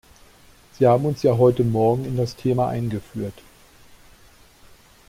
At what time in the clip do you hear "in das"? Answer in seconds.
2.05-2.35